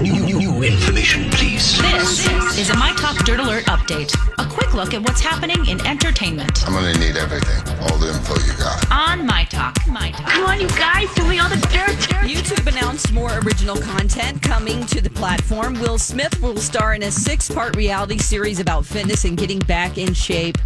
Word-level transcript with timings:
New, 0.00 0.24
new, 0.24 0.38
new 0.38 0.62
information, 0.62 1.30
please. 1.30 1.78
This 1.82 2.58
is 2.58 2.70
a 2.70 2.76
My 2.78 2.92
Talk 2.96 3.16
Dirt 3.24 3.40
Alert 3.40 3.64
update. 3.66 4.12
A 4.38 4.46
quick 4.48 4.72
look 4.74 4.94
at 4.94 5.02
what's 5.02 5.20
happening 5.20 5.64
in 5.66 5.84
entertainment 5.86 6.66
I'm 6.66 6.72
gonna 6.72 6.94
need 6.98 7.16
everything, 7.16 7.78
all 7.82 7.98
the 7.98 8.08
info 8.08 8.34
you 8.40 8.56
got. 8.58 8.90
on 8.90 9.26
My 9.26 9.44
Talk. 9.44 9.76
My 9.86 10.10
Talk. 10.12 10.26
Come 10.28 10.44
on, 10.46 10.60
you 10.60 10.68
guys, 10.70 11.12
give 11.14 11.28
me 11.28 11.38
all 11.38 11.48
the 11.50 11.56
dirt, 11.56 11.96
dirt. 12.08 12.26
YouTube 12.26 12.66
announced 12.66 13.12
more 13.12 13.38
original 13.40 13.76
content 13.76 14.40
coming 14.42 14.86
to 14.86 15.00
the 15.02 15.10
platform. 15.10 15.74
Will 15.74 15.98
Smith 15.98 16.40
will 16.40 16.56
star 16.56 16.94
in 16.94 17.02
a 17.02 17.10
six 17.10 17.50
part 17.50 17.76
reality 17.76 18.18
series 18.18 18.60
about 18.60 18.86
fitness 18.86 19.24
and 19.24 19.36
getting 19.36 19.58
back 19.60 19.98
in 19.98 20.14
shape. 20.14 20.56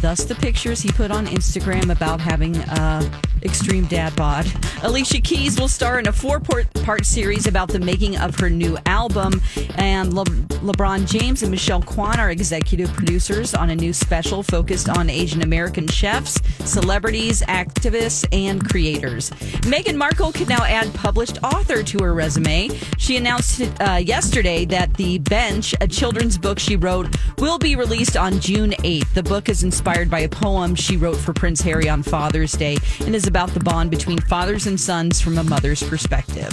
Thus, 0.00 0.24
the 0.24 0.36
pictures 0.36 0.80
he 0.80 0.92
put 0.92 1.10
on 1.10 1.26
Instagram 1.26 1.90
about 1.90 2.20
having 2.20 2.56
uh, 2.56 3.02
extreme 3.46 3.84
dad 3.86 4.14
bod. 4.16 4.46
Alicia 4.82 5.20
Keys 5.20 5.58
will 5.58 5.68
star 5.68 5.98
in 5.98 6.08
a 6.08 6.12
four 6.12 6.40
part 6.40 7.06
series 7.06 7.46
about 7.46 7.68
the 7.68 7.78
making 7.78 8.18
of 8.18 8.34
her 8.38 8.50
new 8.50 8.76
album. 8.84 9.40
And 9.76 10.12
Le- 10.12 10.24
LeBron 10.24 11.06
James 11.08 11.42
and 11.42 11.50
Michelle 11.50 11.80
Kwan 11.80 12.20
are 12.20 12.30
executive 12.30 12.92
producers 12.92 13.54
on 13.54 13.70
a 13.70 13.76
new 13.76 13.92
special 13.92 14.42
focused 14.42 14.88
on 14.88 15.08
Asian 15.08 15.42
American 15.42 15.86
chefs, 15.86 16.40
celebrities, 16.68 17.42
activists, 17.42 18.26
and 18.32 18.68
creators. 18.68 19.30
Meghan 19.62 19.96
Markle 19.96 20.32
can 20.32 20.48
now 20.48 20.64
add 20.64 20.92
published 20.94 21.38
author 21.42 21.82
to 21.82 21.98
her 22.02 22.12
resume. 22.12 22.68
She 22.98 23.16
announced 23.16 23.62
uh, 23.80 23.94
yesterday 23.94 24.64
that 24.66 24.92
The 24.94 25.18
Bench, 25.18 25.74
a 25.80 25.86
children's 25.86 26.36
book 26.36 26.58
she 26.58 26.76
wrote, 26.76 27.14
will 27.38 27.58
be 27.58 27.76
released 27.76 28.16
on 28.16 28.40
June 28.40 28.72
8th. 28.72 29.14
The 29.14 29.22
book 29.22 29.48
is 29.48 29.62
inspired 29.62 30.10
by 30.10 30.20
a 30.20 30.28
poem 30.28 30.74
she 30.74 30.96
wrote 30.96 31.16
for 31.16 31.32
Prince 31.32 31.60
Harry 31.60 31.88
on 31.88 32.02
Father's 32.02 32.52
Day 32.52 32.76
and 33.00 33.14
is 33.14 33.26
about 33.36 33.52
the 33.52 33.60
bond 33.60 33.90
between 33.90 34.18
fathers 34.18 34.66
and 34.66 34.80
sons 34.80 35.20
from 35.20 35.36
a 35.36 35.44
mother's 35.44 35.82
perspective. 35.82 36.50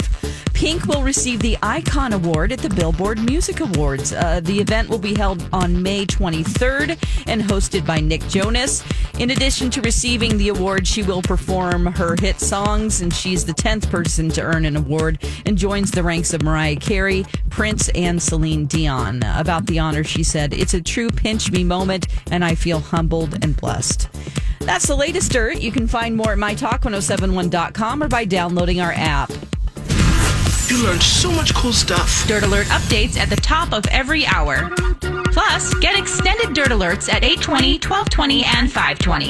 Pink 0.52 0.84
will 0.84 1.02
receive 1.02 1.40
the 1.40 1.56
Icon 1.62 2.12
Award 2.12 2.52
at 2.52 2.58
the 2.58 2.68
Billboard 2.68 3.18
Music 3.18 3.60
Awards. 3.60 4.12
Uh, 4.12 4.40
the 4.44 4.60
event 4.60 4.90
will 4.90 4.98
be 4.98 5.14
held 5.14 5.48
on 5.50 5.82
May 5.82 6.04
23rd 6.04 6.98
and 7.26 7.40
hosted 7.40 7.86
by 7.86 8.00
Nick 8.00 8.20
Jonas. 8.28 8.84
In 9.18 9.30
addition 9.30 9.70
to 9.70 9.80
receiving 9.80 10.36
the 10.36 10.50
award, 10.50 10.86
she 10.86 11.02
will 11.02 11.22
perform 11.22 11.86
her 11.86 12.16
hit 12.20 12.38
songs, 12.38 13.00
and 13.00 13.14
she's 13.14 13.46
the 13.46 13.54
10th 13.54 13.90
person 13.90 14.28
to 14.30 14.42
earn 14.42 14.66
an 14.66 14.76
award 14.76 15.24
and 15.46 15.56
joins 15.56 15.90
the 15.90 16.02
ranks 16.02 16.34
of 16.34 16.42
Mariah 16.42 16.76
Carey, 16.76 17.24
Prince, 17.48 17.88
and 17.94 18.22
Celine 18.22 18.66
Dion. 18.66 19.22
About 19.22 19.64
the 19.64 19.78
honor, 19.78 20.04
she 20.04 20.22
said, 20.22 20.52
It's 20.52 20.74
a 20.74 20.82
true 20.82 21.08
pinch 21.08 21.50
me 21.50 21.64
moment, 21.64 22.08
and 22.30 22.44
I 22.44 22.54
feel 22.54 22.80
humbled 22.80 23.42
and 23.42 23.56
blessed. 23.56 24.10
That's 24.64 24.86
the 24.86 24.96
latest 24.96 25.30
dirt. 25.32 25.60
You 25.60 25.70
can 25.70 25.86
find 25.86 26.16
more 26.16 26.32
at 26.32 26.38
mytalk1071.com 26.38 28.02
or 28.02 28.08
by 28.08 28.24
downloading 28.24 28.80
our 28.80 28.92
app. 28.92 29.30
You 30.68 30.82
learned 30.82 31.02
so 31.02 31.30
much 31.30 31.54
cool 31.54 31.72
stuff. 31.72 32.26
Dirt 32.26 32.42
Alert 32.42 32.66
updates 32.68 33.18
at 33.18 33.28
the 33.28 33.36
top 33.36 33.72
of 33.72 33.86
every 33.88 34.24
hour. 34.26 34.70
Plus, 35.32 35.74
get 35.74 35.98
extended 35.98 36.54
Dirt 36.54 36.68
Alerts 36.68 37.12
at 37.12 37.22
820, 37.22 37.74
1220, 37.74 38.44
and 38.44 38.72
520. 38.72 39.22